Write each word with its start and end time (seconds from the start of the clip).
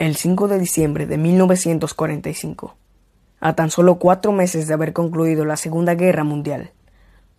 El 0.00 0.16
5 0.16 0.48
de 0.48 0.58
diciembre 0.58 1.06
de 1.06 1.18
1945, 1.18 2.74
a 3.38 3.54
tan 3.54 3.70
solo 3.70 4.00
cuatro 4.00 4.32
meses 4.32 4.66
de 4.66 4.74
haber 4.74 4.92
concluido 4.92 5.44
la 5.44 5.56
Segunda 5.56 5.94
Guerra 5.94 6.24
Mundial, 6.24 6.72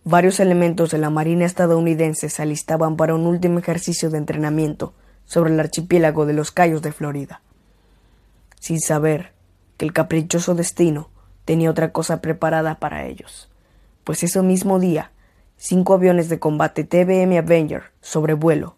varios 0.04 0.40
elementos 0.40 0.90
de 0.90 0.96
la 0.96 1.10
Marina 1.10 1.44
estadounidense 1.44 2.30
se 2.30 2.40
alistaban 2.40 2.96
para 2.96 3.14
un 3.14 3.26
último 3.26 3.58
ejercicio 3.58 4.08
de 4.08 4.16
entrenamiento 4.16 4.94
sobre 5.26 5.52
el 5.52 5.60
archipiélago 5.60 6.24
de 6.24 6.32
los 6.32 6.50
Cayos 6.50 6.80
de 6.80 6.92
Florida, 6.92 7.42
sin 8.58 8.80
saber 8.80 9.34
que 9.76 9.84
el 9.84 9.92
caprichoso 9.92 10.54
destino 10.54 11.10
tenía 11.44 11.70
otra 11.70 11.92
cosa 11.92 12.22
preparada 12.22 12.76
para 12.76 13.04
ellos, 13.04 13.50
pues 14.02 14.22
ese 14.22 14.40
mismo 14.40 14.80
día, 14.80 15.10
cinco 15.58 15.92
aviones 15.92 16.30
de 16.30 16.38
combate 16.38 16.84
TBM 16.84 17.36
Avenger 17.36 17.92
sobre 18.00 18.32
vuelo 18.32 18.76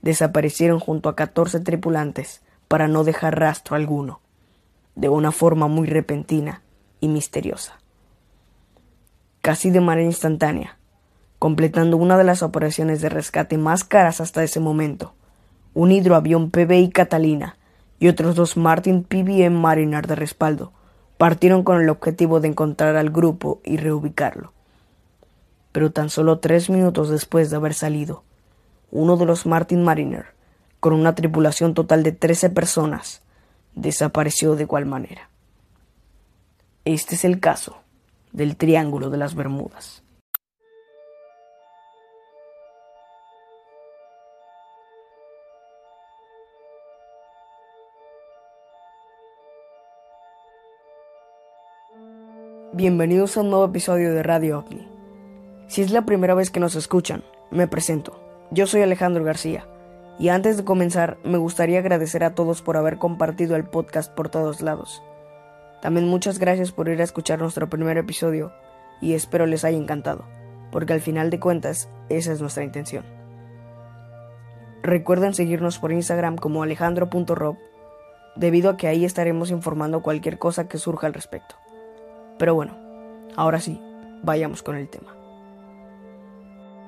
desaparecieron 0.00 0.80
junto 0.80 1.10
a 1.10 1.16
catorce 1.16 1.60
tripulantes 1.60 2.40
para 2.68 2.86
no 2.86 3.02
dejar 3.02 3.38
rastro 3.38 3.76
alguno, 3.76 4.20
de 4.94 5.08
una 5.08 5.32
forma 5.32 5.66
muy 5.66 5.88
repentina 5.88 6.62
y 7.00 7.08
misteriosa. 7.08 7.80
Casi 9.40 9.70
de 9.70 9.80
manera 9.80 10.06
instantánea, 10.06 10.78
completando 11.38 11.96
una 11.96 12.18
de 12.18 12.24
las 12.24 12.42
operaciones 12.42 13.00
de 13.00 13.08
rescate 13.08 13.56
más 13.56 13.84
caras 13.84 14.20
hasta 14.20 14.44
ese 14.44 14.60
momento, 14.60 15.14
un 15.74 15.92
hidroavión 15.92 16.50
PBI 16.50 16.90
Catalina 16.90 17.56
y 17.98 18.08
otros 18.08 18.34
dos 18.34 18.56
Martin 18.56 19.02
PBM 19.02 19.58
Mariner 19.58 20.06
de 20.06 20.14
respaldo 20.14 20.72
partieron 21.16 21.64
con 21.64 21.80
el 21.80 21.88
objetivo 21.88 22.40
de 22.40 22.48
encontrar 22.48 22.96
al 22.96 23.10
grupo 23.10 23.60
y 23.64 23.76
reubicarlo. 23.76 24.52
Pero 25.72 25.90
tan 25.90 26.10
solo 26.10 26.38
tres 26.38 26.70
minutos 26.70 27.08
después 27.08 27.50
de 27.50 27.56
haber 27.56 27.74
salido, 27.74 28.22
uno 28.90 29.16
de 29.16 29.26
los 29.26 29.46
Martin 29.46 29.82
Mariner 29.82 30.37
con 30.80 30.92
una 30.92 31.14
tripulación 31.14 31.74
total 31.74 32.02
de 32.02 32.12
13 32.12 32.50
personas, 32.50 33.22
desapareció 33.74 34.54
de 34.54 34.62
igual 34.62 34.86
manera. 34.86 35.28
Este 36.84 37.16
es 37.16 37.24
el 37.24 37.40
caso 37.40 37.78
del 38.32 38.56
Triángulo 38.56 39.10
de 39.10 39.18
las 39.18 39.34
Bermudas. 39.34 40.02
Bienvenidos 52.72 53.36
a 53.36 53.40
un 53.40 53.50
nuevo 53.50 53.64
episodio 53.64 54.14
de 54.14 54.22
Radio 54.22 54.60
OVNI. 54.60 54.86
Si 55.66 55.82
es 55.82 55.90
la 55.90 56.02
primera 56.02 56.34
vez 56.34 56.50
que 56.50 56.60
nos 56.60 56.76
escuchan, 56.76 57.24
me 57.50 57.66
presento. 57.66 58.20
Yo 58.52 58.68
soy 58.68 58.82
Alejandro 58.82 59.24
García 59.24 59.66
y 60.18 60.30
antes 60.30 60.56
de 60.56 60.64
comenzar, 60.64 61.18
me 61.22 61.38
gustaría 61.38 61.78
agradecer 61.78 62.24
a 62.24 62.34
todos 62.34 62.60
por 62.62 62.76
haber 62.76 62.98
compartido 62.98 63.54
el 63.54 63.64
podcast 63.64 64.12
por 64.12 64.28
todos 64.28 64.60
lados. 64.62 65.02
También 65.80 66.08
muchas 66.08 66.38
gracias 66.38 66.72
por 66.72 66.88
ir 66.88 67.00
a 67.00 67.04
escuchar 67.04 67.38
nuestro 67.38 67.70
primer 67.70 67.98
episodio 67.98 68.52
y 69.00 69.14
espero 69.14 69.46
les 69.46 69.64
haya 69.64 69.78
encantado, 69.78 70.24
porque 70.72 70.92
al 70.92 71.00
final 71.00 71.30
de 71.30 71.38
cuentas 71.38 71.88
esa 72.08 72.32
es 72.32 72.40
nuestra 72.40 72.64
intención. 72.64 73.04
Recuerden 74.82 75.34
seguirnos 75.34 75.78
por 75.78 75.92
Instagram 75.92 76.36
como 76.36 76.62
alejandro.rob, 76.62 77.56
debido 78.34 78.70
a 78.70 78.76
que 78.76 78.88
ahí 78.88 79.04
estaremos 79.04 79.50
informando 79.50 80.02
cualquier 80.02 80.38
cosa 80.38 80.68
que 80.68 80.78
surja 80.78 81.06
al 81.06 81.14
respecto. 81.14 81.54
Pero 82.38 82.54
bueno, 82.54 82.76
ahora 83.36 83.60
sí, 83.60 83.80
vayamos 84.22 84.62
con 84.62 84.76
el 84.76 84.88
tema. 84.88 85.14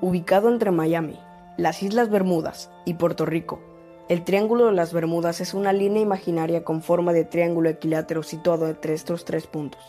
Ubicado 0.01 0.49
entre 0.49 0.71
Miami, 0.71 1.19
las 1.57 1.83
Islas 1.83 2.11
Bermudas 2.11 2.71
y 2.85 2.95
Puerto 2.95 3.27
Rico. 3.27 3.61
El 4.09 4.25
Triángulo 4.25 4.67
de 4.67 4.73
las 4.73 4.93
Bermudas 4.93 5.41
es 5.41 5.55
una 5.55 5.73
línea 5.73 6.03
imaginaria 6.03 6.65
con 6.65 6.83
forma 6.83 7.13
de 7.13 7.25
triángulo 7.25 7.69
equilátero 7.69 8.23
situado 8.23 8.69
entre 8.69 8.95
estos 8.95 9.25
tres 9.25 9.47
puntos. 9.47 9.81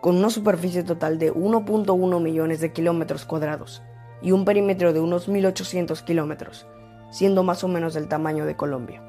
Con 0.00 0.16
una 0.16 0.30
superficie 0.30 0.82
total 0.82 1.18
de 1.18 1.32
1.1 1.32 2.20
millones 2.20 2.60
de 2.60 2.72
kilómetros 2.72 3.24
cuadrados 3.24 3.82
y 4.22 4.32
un 4.32 4.44
perímetro 4.44 4.92
de 4.92 5.00
unos 5.00 5.28
1.800 5.28 6.02
kilómetros, 6.04 6.66
siendo 7.10 7.42
más 7.42 7.62
o 7.62 7.68
menos 7.68 7.94
del 7.94 8.08
tamaño 8.08 8.46
de 8.46 8.56
Colombia. 8.56 9.02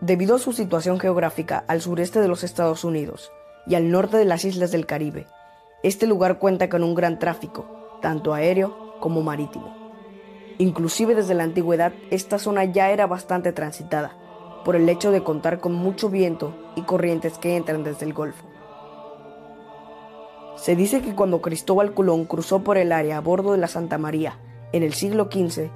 Debido 0.00 0.36
a 0.36 0.38
su 0.38 0.52
situación 0.52 0.98
geográfica 0.98 1.64
al 1.68 1.80
sureste 1.80 2.20
de 2.20 2.28
los 2.28 2.44
Estados 2.44 2.84
Unidos 2.84 3.30
y 3.66 3.76
al 3.76 3.90
norte 3.90 4.16
de 4.16 4.24
las 4.24 4.44
islas 4.44 4.72
del 4.72 4.84
Caribe, 4.84 5.26
este 5.82 6.06
lugar 6.06 6.38
cuenta 6.38 6.68
con 6.68 6.82
un 6.82 6.94
gran 6.94 7.18
tráfico, 7.18 7.98
tanto 8.02 8.34
aéreo 8.34 8.85
como 9.00 9.22
marítimo. 9.22 9.74
Inclusive 10.58 11.14
desde 11.14 11.34
la 11.34 11.44
antigüedad 11.44 11.92
esta 12.10 12.38
zona 12.38 12.64
ya 12.64 12.90
era 12.90 13.06
bastante 13.06 13.52
transitada, 13.52 14.16
por 14.64 14.74
el 14.74 14.88
hecho 14.88 15.10
de 15.10 15.22
contar 15.22 15.60
con 15.60 15.74
mucho 15.74 16.08
viento 16.08 16.54
y 16.74 16.82
corrientes 16.82 17.38
que 17.38 17.56
entran 17.56 17.84
desde 17.84 18.06
el 18.06 18.14
Golfo. 18.14 18.46
Se 20.56 20.74
dice 20.74 21.02
que 21.02 21.14
cuando 21.14 21.42
Cristóbal 21.42 21.92
Colón 21.92 22.24
cruzó 22.24 22.64
por 22.64 22.78
el 22.78 22.90
área 22.90 23.18
a 23.18 23.20
bordo 23.20 23.52
de 23.52 23.58
la 23.58 23.68
Santa 23.68 23.98
María 23.98 24.38
en 24.72 24.82
el 24.82 24.94
siglo 24.94 25.28
XV, 25.30 25.70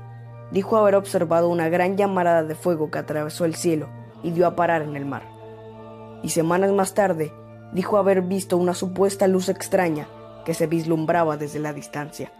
dijo 0.50 0.76
haber 0.76 0.96
observado 0.96 1.48
una 1.48 1.68
gran 1.68 1.96
llamarada 1.96 2.42
de 2.42 2.54
fuego 2.54 2.90
que 2.90 2.98
atravesó 2.98 3.44
el 3.44 3.54
cielo 3.54 3.88
y 4.22 4.30
dio 4.30 4.46
a 4.46 4.56
parar 4.56 4.82
en 4.82 4.96
el 4.96 5.04
mar. 5.04 5.22
Y 6.22 6.30
semanas 6.30 6.72
más 6.72 6.94
tarde, 6.94 7.32
dijo 7.72 7.98
haber 7.98 8.22
visto 8.22 8.56
una 8.56 8.74
supuesta 8.74 9.28
luz 9.28 9.48
extraña 9.48 10.08
que 10.44 10.54
se 10.54 10.66
vislumbraba 10.66 11.36
desde 11.36 11.60
la 11.60 11.72
distancia. 11.72 12.32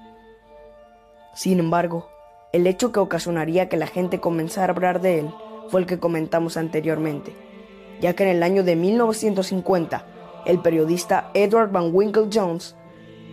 Sin 1.35 1.59
embargo, 1.59 2.09
el 2.53 2.67
hecho 2.67 2.93
que 2.93 3.01
ocasionaría 3.01 3.69
que 3.69 3.77
la 3.77 3.87
gente 3.87 4.21
comenzara 4.21 4.73
a 4.73 4.77
hablar 4.77 5.01
de 5.01 5.21
él 5.21 5.35
fue 5.69 5.81
el 5.81 5.87
que 5.87 6.01
comentamos 6.01 6.57
anteriormente, 6.57 7.33
ya 8.01 8.15
que 8.15 8.25
en 8.25 8.31
el 8.31 8.43
año 8.43 8.65
de 8.65 8.75
1950, 8.77 10.05
el 10.47 10.61
periodista 10.61 11.31
Edward 11.35 11.71
Van 11.71 11.91
Winkle 11.95 12.29
Jones 12.33 12.75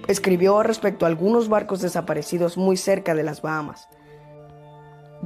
escribió 0.07 0.61
respecto 0.61 1.05
a 1.05 1.09
algunos 1.09 1.49
barcos 1.49 1.81
desaparecidos 1.81 2.57
muy 2.57 2.77
cerca 2.77 3.15
de 3.15 3.23
las 3.23 3.41
Bahamas. 3.41 3.89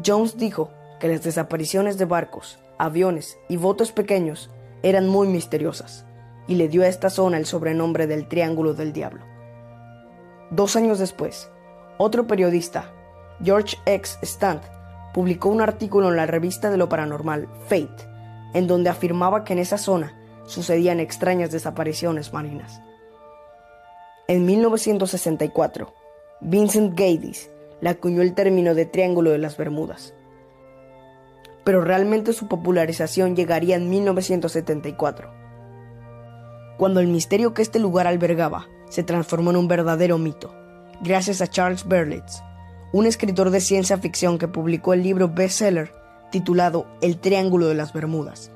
Jones 0.06 0.38
dijo 0.38 0.72
que 1.00 1.10
las 1.10 1.24
desapariciones 1.24 1.98
de 1.98 2.06
barcos, 2.06 2.60
aviones 2.78 3.38
y 3.50 3.58
botes 3.58 3.92
pequeños 3.92 4.50
eran 4.84 5.08
muy 5.08 5.28
misteriosas, 5.28 6.06
y 6.48 6.56
le 6.56 6.70
dio 6.70 6.84
a 6.84 6.88
esta 6.88 7.10
zona 7.10 7.38
el 7.38 7.46
sobrenombre 7.46 8.08
del 8.08 8.28
Triángulo 8.28 8.74
del 8.74 8.94
Diablo. 8.94 9.26
Dos 10.50 10.76
años 10.76 10.98
después, 11.00 11.50
otro 12.04 12.26
periodista, 12.26 12.92
George 13.44 13.78
X. 13.86 14.18
Stant, 14.24 14.64
publicó 15.14 15.50
un 15.50 15.62
artículo 15.62 16.10
en 16.10 16.16
la 16.16 16.26
revista 16.26 16.72
de 16.72 16.78
lo 16.78 16.90
paranormal 16.90 17.48
Fate, 17.68 18.10
en 18.56 18.66
donde 18.66 18.90
afirmaba 18.90 19.44
que 19.44 19.54
en 19.54 19.60
esa 19.60 19.78
zona 19.78 20.18
sucedían 20.48 21.00
extrañas 21.00 21.52
desapariciones 21.52 22.34
marinas. 22.34 22.82
En 24.28 24.46
1964, 24.48 25.94
Vincent 26.42 26.98
Gaddis 26.98 27.52
le 27.82 27.90
acuñó 27.90 28.24
el 28.24 28.34
término 28.34 28.74
de 28.74 28.86
Triángulo 28.86 29.30
de 29.30 29.38
las 29.38 29.56
Bermudas. 29.56 30.16
Pero 31.64 31.84
realmente 31.84 32.34
su 32.34 32.48
popularización 32.48 33.36
llegaría 33.36 33.76
en 33.76 33.92
1974, 33.92 35.32
cuando 36.80 37.00
el 37.00 37.08
misterio 37.08 37.54
que 37.54 37.62
este 37.62 37.78
lugar 37.78 38.08
albergaba 38.08 38.66
se 38.90 39.04
transformó 39.04 39.52
en 39.52 39.58
un 39.58 39.68
verdadero 39.68 40.18
mito 40.18 40.61
gracias 41.02 41.42
a 41.42 41.48
Charles 41.48 41.88
Berlitz, 41.88 42.44
un 42.92 43.08
escritor 43.08 43.50
de 43.50 43.60
ciencia 43.60 43.98
ficción 43.98 44.38
que 44.38 44.48
publicó 44.48 44.94
el 44.94 45.02
libro 45.02 45.30
bestseller 45.30 45.92
titulado 46.32 46.86
El 47.02 47.18
Triángulo 47.18 47.68
de 47.68 47.74
las 47.74 47.92
Bermudas, 47.92 48.52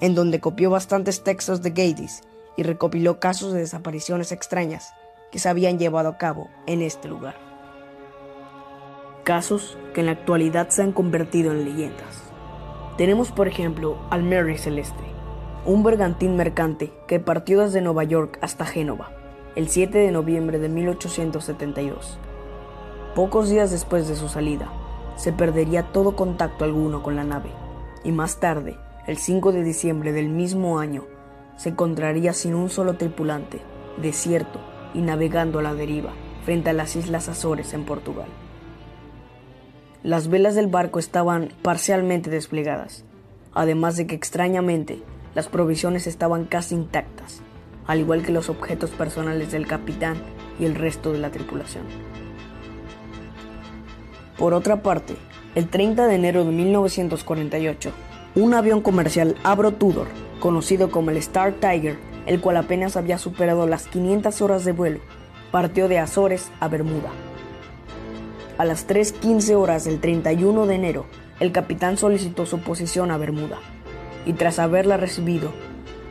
en 0.00 0.14
donde 0.14 0.40
copió 0.40 0.70
bastantes 0.70 1.24
textos 1.24 1.60
de 1.60 1.70
Gaddis 1.70 2.22
y 2.56 2.62
recopiló 2.62 3.18
casos 3.18 3.52
de 3.52 3.60
desapariciones 3.60 4.30
extrañas 4.30 4.94
que 5.32 5.40
se 5.40 5.48
habían 5.48 5.78
llevado 5.78 6.08
a 6.08 6.18
cabo 6.18 6.48
en 6.66 6.82
este 6.82 7.08
lugar. 7.08 7.34
Casos 9.24 9.76
que 9.92 10.00
en 10.00 10.06
la 10.06 10.12
actualidad 10.12 10.68
se 10.68 10.82
han 10.82 10.92
convertido 10.92 11.50
en 11.50 11.64
leyendas. 11.64 12.22
Tenemos 12.96 13.32
por 13.32 13.48
ejemplo 13.48 13.98
al 14.10 14.22
Mary 14.22 14.56
Celeste, 14.56 15.04
un 15.66 15.82
bergantín 15.82 16.36
mercante 16.36 16.92
que 17.08 17.18
partió 17.18 17.60
desde 17.60 17.80
Nueva 17.80 18.04
York 18.04 18.38
hasta 18.40 18.64
Génova 18.64 19.17
el 19.56 19.68
7 19.68 19.98
de 19.98 20.12
noviembre 20.12 20.58
de 20.58 20.68
1872. 20.68 22.18
Pocos 23.14 23.48
días 23.48 23.70
después 23.70 24.06
de 24.06 24.16
su 24.16 24.28
salida, 24.28 24.70
se 25.16 25.32
perdería 25.32 25.92
todo 25.92 26.14
contacto 26.14 26.64
alguno 26.64 27.02
con 27.02 27.16
la 27.16 27.24
nave, 27.24 27.50
y 28.04 28.12
más 28.12 28.38
tarde, 28.38 28.76
el 29.06 29.16
5 29.16 29.52
de 29.52 29.64
diciembre 29.64 30.12
del 30.12 30.28
mismo 30.28 30.78
año, 30.78 31.04
se 31.56 31.70
encontraría 31.70 32.32
sin 32.32 32.54
un 32.54 32.70
solo 32.70 32.96
tripulante, 32.96 33.60
desierto 34.00 34.60
y 34.94 35.00
navegando 35.00 35.58
a 35.58 35.62
la 35.62 35.74
deriva 35.74 36.12
frente 36.44 36.70
a 36.70 36.72
las 36.72 36.94
Islas 36.94 37.28
Azores 37.28 37.74
en 37.74 37.84
Portugal. 37.84 38.28
Las 40.04 40.28
velas 40.28 40.54
del 40.54 40.68
barco 40.68 41.00
estaban 41.00 41.48
parcialmente 41.62 42.30
desplegadas, 42.30 43.04
además 43.54 43.96
de 43.96 44.06
que 44.06 44.14
extrañamente 44.14 45.02
las 45.34 45.48
provisiones 45.48 46.06
estaban 46.06 46.44
casi 46.44 46.76
intactas 46.76 47.42
al 47.88 47.98
igual 47.98 48.22
que 48.22 48.30
los 48.30 48.48
objetos 48.48 48.90
personales 48.90 49.50
del 49.50 49.66
capitán 49.66 50.16
y 50.60 50.66
el 50.66 50.76
resto 50.76 51.12
de 51.12 51.18
la 51.18 51.30
tripulación. 51.30 51.84
Por 54.36 54.54
otra 54.54 54.82
parte, 54.82 55.16
el 55.56 55.68
30 55.68 56.06
de 56.06 56.14
enero 56.14 56.44
de 56.44 56.52
1948, 56.52 57.90
Un 58.36 58.54
avión 58.54 58.82
comercial 58.82 59.34
Abro 59.42 59.72
Tudor, 59.72 60.06
conocido 60.38 60.92
como 60.92 61.10
el 61.10 61.16
Star 61.16 61.54
Tiger, 61.54 61.98
el 62.26 62.40
cual 62.40 62.58
apenas 62.58 62.96
había 62.96 63.18
superado 63.18 63.66
las 63.66 63.88
500 63.88 64.40
horas 64.42 64.64
de 64.64 64.72
vuelo, 64.72 65.00
partió 65.50 65.88
de 65.88 65.98
Azores 65.98 66.52
a 66.60 66.68
Bermuda. 66.68 67.10
A 68.58 68.64
las 68.64 68.86
3.15 68.86 69.54
horas 69.56 69.84
del 69.84 69.98
31 69.98 70.66
de 70.66 70.74
enero, 70.74 71.06
el 71.40 71.52
capitán 71.52 71.96
solicitó 71.96 72.44
su 72.44 72.60
posición 72.60 73.10
a 73.10 73.16
Bermuda 73.16 73.58
y 74.26 74.34
tras 74.34 74.58
haberla 74.58 74.96
recibido, 74.98 75.52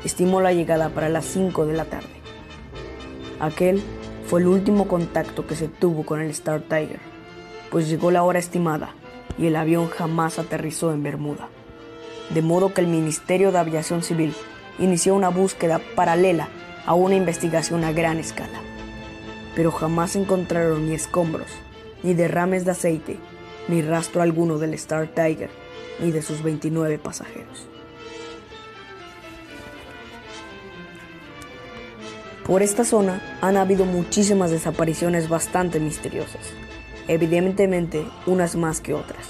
estimó 0.08 0.42
la 0.42 0.54
llegada 0.54 0.90
para 0.90 1.10
las 1.10 1.26
5 1.26 1.68
de 1.68 1.74
la 1.74 1.86
tarde. 1.86 2.08
Aquel 3.40 3.84
fue 4.26 4.42
el 4.42 4.48
último 4.48 4.88
contacto 4.88 5.46
que 5.46 5.56
se 5.56 5.68
tuvo 5.68 6.04
con 6.04 6.20
el 6.20 6.32
Star 6.32 6.62
Tiger, 6.62 7.00
pues 7.70 7.88
llegó 7.88 8.10
la 8.10 8.24
hora 8.24 8.40
estimada 8.40 8.96
y 9.38 9.46
el 9.46 9.56
avión 9.56 9.88
jamás 9.88 10.40
aterrizó 10.40 10.92
en 10.92 11.04
Bermuda 11.04 11.50
de 12.30 12.42
modo 12.42 12.74
que 12.74 12.82
el 12.82 12.88
Ministerio 12.88 13.52
de 13.52 13.60
Aviación 13.60 14.04
Civil 14.04 14.34
inició 14.80 15.16
una 15.16 15.30
búsqueda 15.30 15.80
paralela 15.96 16.50
a 16.86 16.94
una 16.94 17.16
investigación 17.16 17.84
a 17.84 17.92
gran 17.92 18.18
escala. 18.18 18.60
Pero 19.56 19.72
jamás 19.72 20.16
encontraron 20.16 20.88
ni 20.88 20.94
escombros, 20.94 21.50
ni 22.04 22.14
derrames 22.14 22.66
de 22.66 22.72
aceite, 22.72 23.18
ni 23.68 23.82
rastro 23.82 24.22
alguno 24.22 24.58
del 24.58 24.74
Star 24.74 25.08
Tiger, 25.08 25.50
ni 26.00 26.12
de 26.12 26.22
sus 26.22 26.44
29 26.44 27.00
pasajeros. 27.00 27.68
Por 32.48 32.64
esta 32.64 32.86
zona 32.86 33.20
han 33.42 33.58
habido 33.58 33.84
muchísimas 33.84 34.52
desapariciones 34.52 35.28
bastante 35.28 35.82
misteriosas, 35.82 36.54
evidentemente 37.10 38.06
unas 38.26 38.56
más 38.56 38.80
que 38.80 38.94
otras, 38.94 39.28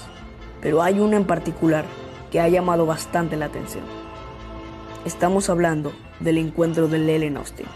pero 0.60 0.84
hay 0.84 1.00
una 1.00 1.16
en 1.16 1.24
particular 1.24 1.84
que 2.30 2.40
ha 2.40 2.48
llamado 2.48 2.86
bastante 2.86 3.36
la 3.36 3.46
atención. 3.46 3.82
Estamos 5.04 5.50
hablando 5.50 5.92
del 6.20 6.38
encuentro 6.38 6.86
del 6.86 7.10
Ellen 7.10 7.38
Austin. 7.38 7.66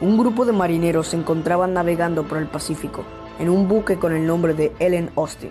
Un 0.00 0.16
grupo 0.16 0.46
de 0.46 0.52
marineros 0.52 1.08
se 1.08 1.18
encontraban 1.18 1.74
navegando 1.74 2.26
por 2.26 2.38
el 2.38 2.46
Pacífico 2.46 3.04
en 3.38 3.50
un 3.50 3.68
buque 3.68 3.98
con 3.98 4.14
el 4.14 4.26
nombre 4.26 4.54
de 4.54 4.72
Ellen 4.78 5.10
Austin, 5.16 5.50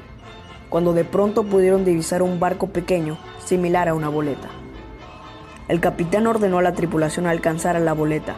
cuando 0.68 0.94
de 0.94 1.06
pronto 1.06 1.44
pudieron 1.44 1.86
divisar 1.86 2.24
un 2.24 2.40
barco 2.40 2.70
pequeño 2.70 3.20
similar 3.46 3.88
a 3.88 3.94
una 3.94 4.10
boleta. 4.10 4.48
El 5.68 5.80
capitán 5.80 6.26
ordenó 6.26 6.58
a 6.58 6.64
la 6.64 6.74
tripulación 6.74 7.28
alcanzar 7.28 7.76
a 7.76 7.80
la 7.80 7.94
boleta 7.94 8.36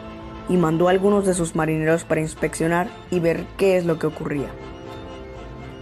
y 0.48 0.56
mandó 0.56 0.88
a 0.88 0.90
algunos 0.90 1.26
de 1.26 1.34
sus 1.34 1.54
marineros 1.54 2.04
para 2.04 2.20
inspeccionar 2.20 2.88
y 3.10 3.20
ver 3.20 3.44
qué 3.56 3.76
es 3.76 3.84
lo 3.84 3.98
que 3.98 4.06
ocurría. 4.06 4.48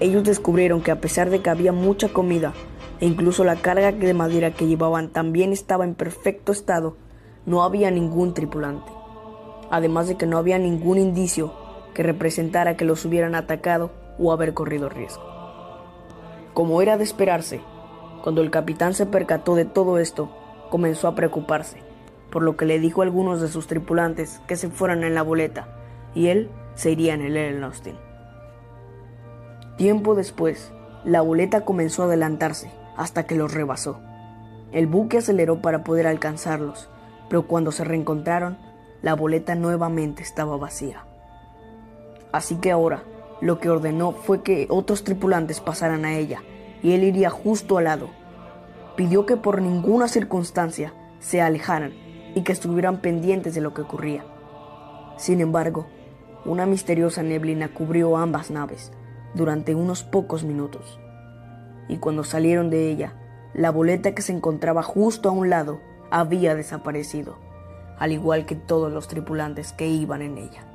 Ellos 0.00 0.24
descubrieron 0.24 0.82
que 0.82 0.90
a 0.90 1.00
pesar 1.00 1.30
de 1.30 1.40
que 1.40 1.50
había 1.50 1.72
mucha 1.72 2.08
comida, 2.08 2.52
e 3.00 3.06
incluso 3.06 3.44
la 3.44 3.56
carga 3.56 3.92
de 3.92 4.14
madera 4.14 4.52
que 4.52 4.66
llevaban 4.66 5.08
también 5.08 5.52
estaba 5.52 5.84
en 5.84 5.94
perfecto 5.94 6.52
estado, 6.52 6.96
no 7.46 7.62
había 7.62 7.90
ningún 7.90 8.34
tripulante. 8.34 8.90
Además 9.70 10.08
de 10.08 10.16
que 10.16 10.26
no 10.26 10.38
había 10.38 10.58
ningún 10.58 10.98
indicio 10.98 11.52
que 11.94 12.02
representara 12.02 12.76
que 12.76 12.84
los 12.84 13.04
hubieran 13.04 13.34
atacado 13.34 13.90
o 14.18 14.32
haber 14.32 14.52
corrido 14.52 14.88
riesgo. 14.88 15.22
Como 16.52 16.82
era 16.82 16.96
de 16.96 17.04
esperarse, 17.04 17.60
cuando 18.22 18.42
el 18.42 18.50
capitán 18.50 18.94
se 18.94 19.06
percató 19.06 19.54
de 19.54 19.64
todo 19.64 19.98
esto, 19.98 20.30
comenzó 20.70 21.08
a 21.08 21.14
preocuparse, 21.14 21.78
por 22.30 22.42
lo 22.42 22.56
que 22.56 22.66
le 22.66 22.78
dijo 22.78 23.00
a 23.00 23.04
algunos 23.04 23.40
de 23.40 23.48
sus 23.48 23.66
tripulantes 23.66 24.40
que 24.46 24.56
se 24.56 24.68
fueran 24.68 25.04
en 25.04 25.14
la 25.14 25.22
boleta 25.22 25.68
y 26.14 26.28
él 26.28 26.50
se 26.74 26.90
iría 26.90 27.14
en 27.14 27.22
el 27.22 27.36
Ellen 27.36 27.64
Austin. 27.64 27.96
Tiempo 29.76 30.14
después, 30.14 30.72
la 31.04 31.20
boleta 31.20 31.64
comenzó 31.64 32.02
a 32.02 32.06
adelantarse 32.06 32.70
hasta 32.96 33.26
que 33.26 33.34
los 33.34 33.52
rebasó. 33.52 34.00
El 34.72 34.86
buque 34.86 35.18
aceleró 35.18 35.60
para 35.60 35.84
poder 35.84 36.06
alcanzarlos, 36.06 36.88
pero 37.28 37.46
cuando 37.46 37.72
se 37.72 37.84
reencontraron, 37.84 38.58
la 39.02 39.14
boleta 39.14 39.54
nuevamente 39.54 40.22
estaba 40.22 40.56
vacía. 40.56 41.04
Así 42.32 42.56
que 42.56 42.72
ahora, 42.72 43.02
lo 43.40 43.58
que 43.60 43.68
ordenó 43.68 44.12
fue 44.12 44.42
que 44.42 44.66
otros 44.70 45.04
tripulantes 45.04 45.60
pasaran 45.60 46.04
a 46.04 46.16
ella, 46.16 46.42
y 46.82 46.92
él 46.92 47.04
iría 47.04 47.30
justo 47.30 47.78
al 47.78 47.84
lado. 47.84 48.08
Pidió 48.96 49.26
que 49.26 49.36
por 49.36 49.60
ninguna 49.60 50.08
circunstancia 50.08 50.94
se 51.20 51.42
alejaran 51.42 51.92
y 52.36 52.42
que 52.42 52.52
estuvieran 52.52 53.00
pendientes 53.00 53.54
de 53.54 53.62
lo 53.62 53.72
que 53.72 53.80
ocurría. 53.80 54.24
Sin 55.16 55.40
embargo, 55.40 55.86
una 56.44 56.66
misteriosa 56.66 57.22
neblina 57.22 57.72
cubrió 57.72 58.18
ambas 58.18 58.50
naves 58.50 58.92
durante 59.34 59.74
unos 59.74 60.04
pocos 60.04 60.44
minutos 60.44 61.00
y 61.88 61.96
cuando 61.96 62.24
salieron 62.24 62.68
de 62.68 62.90
ella, 62.90 63.14
la 63.54 63.70
boleta 63.70 64.14
que 64.14 64.20
se 64.20 64.32
encontraba 64.32 64.82
justo 64.82 65.30
a 65.30 65.32
un 65.32 65.48
lado 65.48 65.80
había 66.10 66.54
desaparecido, 66.54 67.38
al 67.98 68.12
igual 68.12 68.44
que 68.44 68.54
todos 68.54 68.92
los 68.92 69.08
tripulantes 69.08 69.72
que 69.72 69.88
iban 69.88 70.20
en 70.20 70.36
ella. 70.36 70.66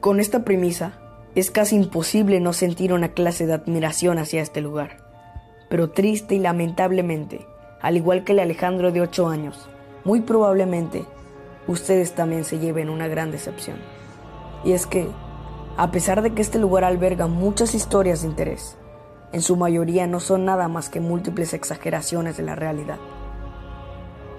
Con 0.00 0.20
esta 0.20 0.42
premisa, 0.42 1.00
es 1.34 1.50
casi 1.50 1.76
imposible 1.76 2.40
no 2.40 2.54
sentir 2.54 2.94
una 2.94 3.08
clase 3.08 3.46
de 3.46 3.52
admiración 3.52 4.18
hacia 4.18 4.40
este 4.40 4.62
lugar, 4.62 5.04
pero 5.68 5.90
triste 5.90 6.36
y 6.36 6.38
lamentablemente, 6.38 7.46
al 7.84 7.98
igual 7.98 8.24
que 8.24 8.32
el 8.32 8.38
Alejandro 8.38 8.92
de 8.92 9.02
8 9.02 9.28
años, 9.28 9.68
muy 10.04 10.22
probablemente 10.22 11.04
ustedes 11.66 12.14
también 12.14 12.44
se 12.44 12.58
lleven 12.58 12.88
una 12.88 13.08
gran 13.08 13.30
decepción. 13.30 13.76
Y 14.64 14.72
es 14.72 14.86
que, 14.86 15.06
a 15.76 15.90
pesar 15.90 16.22
de 16.22 16.32
que 16.32 16.40
este 16.40 16.58
lugar 16.58 16.82
alberga 16.82 17.26
muchas 17.26 17.74
historias 17.74 18.22
de 18.22 18.28
interés, 18.28 18.78
en 19.32 19.42
su 19.42 19.56
mayoría 19.56 20.06
no 20.06 20.18
son 20.18 20.46
nada 20.46 20.66
más 20.66 20.88
que 20.88 21.00
múltiples 21.00 21.52
exageraciones 21.52 22.38
de 22.38 22.44
la 22.44 22.54
realidad. 22.54 22.96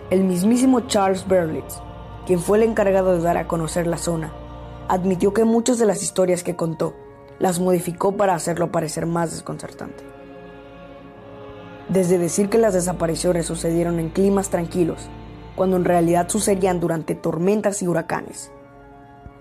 El 0.10 0.24
mismísimo 0.24 0.80
Charles 0.88 1.28
Berlitz, 1.28 1.76
quien 2.26 2.40
fue 2.40 2.58
el 2.58 2.64
encargado 2.64 3.16
de 3.16 3.22
dar 3.22 3.38
a 3.38 3.48
conocer 3.48 3.86
la 3.86 4.00
zona, 4.00 4.34
admitió 4.88 5.36
que 5.36 5.46
muchas 5.46 5.78
de 5.78 5.86
las 5.86 6.02
historias 6.02 6.42
que 6.42 6.56
contó 6.56 6.96
las 7.38 7.60
modificó 7.60 8.18
para 8.18 8.34
hacerlo 8.34 8.72
parecer 8.72 9.06
más 9.06 9.30
desconcertante. 9.30 10.15
Desde 11.90 12.18
decir 12.18 12.50
que 12.50 12.58
las 12.58 12.74
desapariciones 12.74 13.46
sucedieron 13.46 14.00
en 14.00 14.10
climas 14.10 14.50
tranquilos, 14.50 15.08
cuando 15.56 15.78
en 15.78 15.86
realidad 15.86 16.30
sucedían 16.30 16.80
durante 16.80 17.14
tormentas 17.14 17.82
y 17.82 17.88
huracanes, 17.88 18.52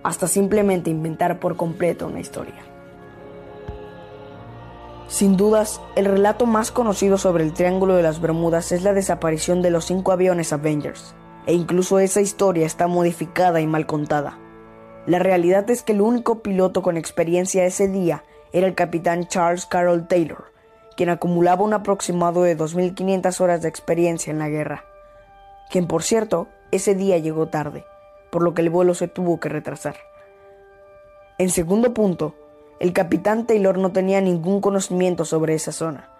hasta 0.02 0.28
simplemente 0.28 0.90
inventar 0.90 1.40
por 1.40 1.56
completo 1.56 2.06
una 2.06 2.20
historia. 2.20 2.62
Sin 5.08 5.36
dudas, 5.36 5.80
el 5.96 6.06
relato 6.06 6.44
más 6.44 6.70
conocido 6.70 7.18
sobre 7.18 7.44
el 7.44 7.52
Triángulo 7.52 7.94
de 7.94 8.02
las 8.02 8.20
Bermudas 8.20 8.72
es 8.72 8.82
la 8.82 8.92
desaparición 8.92 9.62
de 9.62 9.70
los 9.70 9.86
cinco 9.86 10.12
aviones 10.12 10.52
Avengers, 10.52 11.14
e 11.46 11.54
incluso 11.54 11.98
esa 11.98 12.20
historia 12.20 12.66
está 12.66 12.86
modificada 12.86 13.60
y 13.60 13.66
mal 13.66 13.86
contada. 13.86 14.38
La 15.06 15.18
realidad 15.18 15.68
es 15.70 15.82
que 15.82 15.92
el 15.92 16.00
único 16.00 16.40
piloto 16.42 16.82
con 16.82 16.96
experiencia 16.96 17.64
ese 17.64 17.88
día 17.88 18.24
era 18.52 18.66
el 18.66 18.74
capitán 18.74 19.26
Charles 19.26 19.66
Carroll 19.66 20.08
Taylor, 20.08 20.53
quien 20.96 21.08
acumulaba 21.10 21.64
un 21.64 21.74
aproximado 21.74 22.42
de 22.42 22.56
2.500 22.56 23.40
horas 23.40 23.62
de 23.62 23.68
experiencia 23.68 24.30
en 24.30 24.38
la 24.38 24.48
guerra, 24.48 24.84
quien 25.70 25.86
por 25.86 26.02
cierto 26.02 26.48
ese 26.70 26.94
día 26.94 27.18
llegó 27.18 27.48
tarde, 27.48 27.84
por 28.30 28.42
lo 28.42 28.54
que 28.54 28.62
el 28.62 28.70
vuelo 28.70 28.94
se 28.94 29.08
tuvo 29.08 29.40
que 29.40 29.48
retrasar. 29.48 29.96
En 31.38 31.50
segundo 31.50 31.94
punto, 31.94 32.34
el 32.80 32.92
capitán 32.92 33.46
Taylor 33.46 33.78
no 33.78 33.92
tenía 33.92 34.20
ningún 34.20 34.60
conocimiento 34.60 35.24
sobre 35.24 35.54
esa 35.54 35.72
zona. 35.72 36.10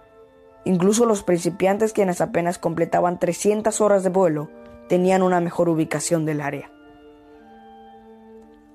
Incluso 0.64 1.04
los 1.04 1.22
principiantes 1.22 1.92
quienes 1.92 2.20
apenas 2.20 2.58
completaban 2.58 3.18
300 3.18 3.80
horas 3.80 4.02
de 4.02 4.10
vuelo 4.10 4.48
tenían 4.88 5.22
una 5.22 5.40
mejor 5.40 5.68
ubicación 5.68 6.24
del 6.24 6.40
área. 6.40 6.70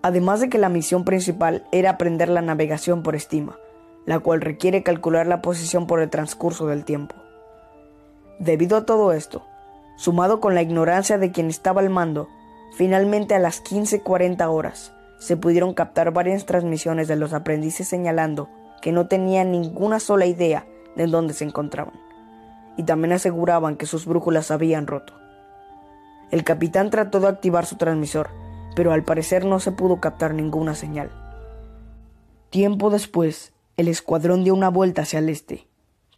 Además 0.02 0.40
de 0.40 0.50
que 0.50 0.58
la 0.58 0.70
misión 0.70 1.04
principal 1.04 1.66
era 1.72 1.92
aprender 1.92 2.30
la 2.30 2.42
navegación 2.42 3.04
por 3.04 3.16
estima, 3.16 3.58
la 4.06 4.20
cual 4.20 4.42
requiere 4.42 4.84
calcular 4.84 5.28
la 5.28 5.42
posición 5.42 5.88
por 5.88 6.02
el 6.02 6.10
transcurso 6.10 6.68
del 6.68 6.86
tiempo. 6.86 7.16
Debido 8.40 8.78
a 8.78 8.86
todo 8.86 9.12
esto, 9.14 9.46
sumado 9.98 10.40
con 10.40 10.56
la 10.56 10.62
ignorancia 10.62 11.18
de 11.18 11.32
quien 11.32 11.50
estaba 11.50 11.82
al 11.82 11.90
mando, 11.90 12.30
finalmente 12.76 13.36
a 13.36 13.40
las 13.40 13.64
15.40 13.64 14.48
horas, 14.50 14.94
se 15.20 15.36
pudieron 15.36 15.74
captar 15.74 16.12
varias 16.14 16.46
transmisiones 16.46 17.08
de 17.08 17.18
los 17.18 17.34
aprendices 17.34 17.88
señalando 17.88 18.50
que 18.82 18.92
no 18.92 19.08
tenían 19.08 19.52
ninguna 19.52 20.00
sola 20.00 20.26
idea 20.26 20.66
de 20.96 21.08
dónde 21.08 21.34
se 21.34 21.44
encontraban, 21.44 22.00
y 22.78 22.84
también 22.84 23.12
aseguraban 23.12 23.76
que 23.76 23.86
sus 23.86 24.06
brújulas 24.06 24.52
habían 24.52 24.88
roto. 24.88 25.14
El 26.32 26.44
capitán 26.44 26.90
trató 26.90 27.20
de 27.20 27.28
activar 27.28 27.66
su 27.66 27.76
transmisor, 27.76 28.30
pero 28.76 28.94
al 28.94 29.04
parecer 29.04 29.46
no 29.46 29.60
se 29.60 29.72
pudo 29.72 30.00
captar 30.00 30.34
ninguna 30.34 30.76
señal. 30.76 31.12
Tiempo 32.50 32.90
después, 32.90 33.52
el 33.80 33.88
escuadrón 33.88 34.44
dio 34.44 34.54
una 34.54 34.68
vuelta 34.68 35.04
hacia 35.04 35.20
el 35.20 35.30
este, 35.30 35.66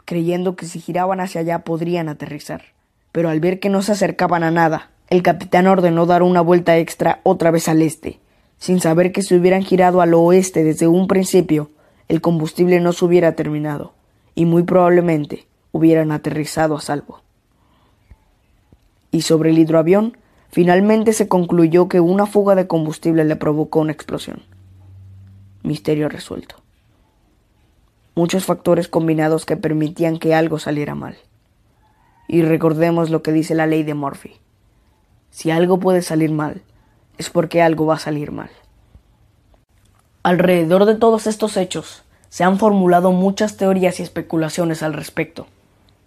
creyendo 0.06 0.56
que 0.56 0.66
si 0.66 0.80
giraban 0.80 1.20
hacia 1.20 1.42
allá 1.42 1.60
podrían 1.60 2.10
aterrizar, 2.10 2.64
pero 3.12 3.30
al 3.30 3.40
ver 3.40 3.60
que 3.60 3.70
no 3.70 3.84
se 3.84 3.92
acercaban 3.92 4.42
a 4.42 4.50
nada, 4.50 4.90
el 5.12 5.22
capitán 5.22 5.68
ordenó 5.68 6.08
dar 6.08 6.24
una 6.24 6.42
vuelta 6.42 6.80
extra 6.80 7.22
otra 7.22 7.52
vez 7.52 7.70
al 7.70 7.84
este, 7.84 8.20
sin 8.58 8.80
saber 8.80 9.12
que 9.12 9.22
si 9.22 9.36
hubieran 9.36 9.62
girado 9.62 10.02
al 10.02 10.16
oeste 10.16 10.64
desde 10.64 10.88
un 10.88 11.06
principio, 11.06 11.70
el 12.08 12.20
combustible 12.20 12.80
no 12.80 12.94
se 12.94 13.06
hubiera 13.06 13.36
terminado, 13.36 13.94
y 14.34 14.46
muy 14.46 14.64
probablemente 14.64 15.46
hubieran 15.72 16.12
aterrizado 16.12 16.76
a 16.76 16.82
salvo. 16.82 17.22
Y 19.12 19.22
sobre 19.22 19.52
el 19.52 19.60
hidroavión, 19.60 20.18
finalmente 20.50 21.14
se 21.14 21.28
concluyó 21.28 21.88
que 21.90 22.00
una 22.00 22.26
fuga 22.26 22.56
de 22.56 22.66
combustible 22.66 23.24
le 23.24 23.36
provocó 23.36 23.82
una 23.82 23.92
explosión. 23.92 24.42
Misterio 25.62 26.10
resuelto. 26.10 26.56
Muchos 28.14 28.46
factores 28.46 28.88
combinados 28.88 29.46
que 29.46 29.56
permitían 29.56 30.20
que 30.20 30.36
algo 30.36 30.60
saliera 30.60 30.96
mal. 30.96 31.18
Y 32.28 32.42
recordemos 32.42 33.10
lo 33.10 33.24
que 33.24 33.32
dice 33.32 33.56
la 33.56 33.68
ley 33.68 33.84
de 33.84 33.94
Murphy. 33.94 34.34
Si 35.30 35.50
algo 35.50 35.80
puede 35.80 36.02
salir 36.02 36.32
mal, 36.32 36.62
es 37.18 37.30
porque 37.30 37.62
algo 37.62 37.86
va 37.86 37.96
a 37.96 38.00
salir 38.00 38.32
mal. 38.32 38.50
Alrededor 40.24 40.86
de 40.86 40.96
todos 40.96 41.26
estos 41.26 41.56
hechos, 41.56 42.04
se 42.30 42.44
han 42.44 42.60
formulado 42.60 43.12
muchas 43.12 43.58
teorías 43.58 44.00
y 44.00 44.04
especulaciones 44.04 44.84
al 44.84 44.94
respecto. 44.94 45.48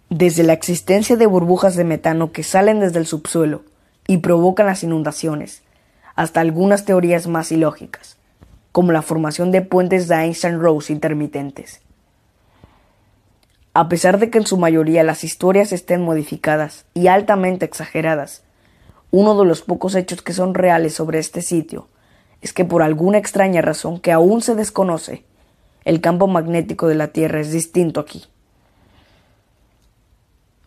Desde 0.09 0.43
la 0.43 0.53
existencia 0.53 1.17
de 1.17 1.25
burbujas 1.25 1.75
de 1.75 1.83
metano 1.83 2.31
que 2.31 2.43
salen 2.43 2.79
desde 2.79 2.99
el 2.99 3.05
subsuelo 3.05 3.63
y 4.07 4.17
provocan 4.17 4.67
las 4.67 4.83
inundaciones, 4.83 5.63
hasta 6.15 6.41
algunas 6.41 6.85
teorías 6.85 7.27
más 7.27 7.51
ilógicas, 7.51 8.17
como 8.71 8.91
la 8.91 9.01
formación 9.01 9.51
de 9.51 9.61
puentes 9.61 10.07
de 10.07 10.15
Einstein-Rose 10.15 10.93
intermitentes. 10.93 11.81
A 13.77 13.89
pesar 13.89 14.19
de 14.19 14.29
que 14.29 14.37
en 14.37 14.47
su 14.47 14.55
mayoría 14.55 15.03
las 15.03 15.25
historias 15.25 15.73
estén 15.73 16.01
modificadas 16.01 16.85
y 16.93 17.07
altamente 17.07 17.65
exageradas, 17.65 18.41
uno 19.11 19.37
de 19.37 19.43
los 19.43 19.63
pocos 19.63 19.95
hechos 19.95 20.21
que 20.21 20.31
son 20.31 20.53
reales 20.53 20.93
sobre 20.93 21.19
este 21.19 21.41
sitio 21.41 21.89
es 22.39 22.53
que 22.53 22.63
por 22.63 22.81
alguna 22.81 23.17
extraña 23.17 23.61
razón 23.61 23.99
que 23.99 24.13
aún 24.13 24.41
se 24.41 24.55
desconoce, 24.55 25.25
el 25.83 25.99
campo 25.99 26.27
magnético 26.27 26.87
de 26.87 26.95
la 26.95 27.09
Tierra 27.09 27.41
es 27.41 27.51
distinto 27.51 27.99
aquí. 27.99 28.23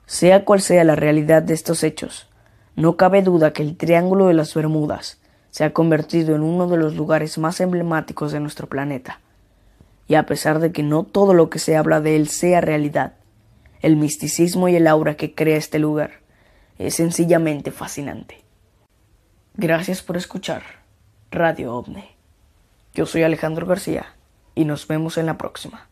Sea 0.04 0.44
cual 0.44 0.60
sea 0.60 0.84
la 0.84 0.94
realidad 0.94 1.42
de 1.42 1.54
estos 1.54 1.84
hechos, 1.84 2.28
no 2.76 2.98
cabe 2.98 3.22
duda 3.22 3.54
que 3.54 3.62
el 3.62 3.78
Triángulo 3.78 4.26
de 4.26 4.34
las 4.34 4.52
Bermudas 4.52 5.18
se 5.48 5.64
ha 5.64 5.72
convertido 5.72 6.36
en 6.36 6.42
uno 6.42 6.68
de 6.68 6.76
los 6.76 6.94
lugares 6.94 7.38
más 7.38 7.58
emblemáticos 7.62 8.32
de 8.32 8.40
nuestro 8.40 8.66
planeta. 8.66 9.22
Y 10.08 10.14
a 10.14 10.26
pesar 10.26 10.58
de 10.58 10.72
que 10.72 10.82
no 10.82 11.04
todo 11.04 11.34
lo 11.34 11.50
que 11.50 11.58
se 11.58 11.76
habla 11.76 12.00
de 12.00 12.16
él 12.16 12.28
sea 12.28 12.60
realidad, 12.60 13.14
el 13.80 13.96
misticismo 13.96 14.68
y 14.68 14.74
el 14.74 14.86
aura 14.86 15.16
que 15.16 15.34
crea 15.34 15.56
este 15.56 15.78
lugar 15.78 16.22
es 16.78 16.94
sencillamente 16.94 17.70
fascinante. 17.70 18.42
Gracias 19.54 20.02
por 20.02 20.16
escuchar 20.16 20.62
Radio 21.30 21.74
OVNI. 21.74 22.04
Yo 22.94 23.06
soy 23.06 23.22
Alejandro 23.22 23.66
García 23.66 24.06
y 24.54 24.64
nos 24.64 24.88
vemos 24.88 25.18
en 25.18 25.26
la 25.26 25.36
próxima. 25.36 25.88